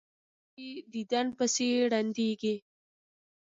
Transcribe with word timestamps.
څوک 0.03 0.55
یې 0.63 0.71
دیدن 0.93 1.27
پسې 1.37 1.67
ړندیږي. 1.91 2.55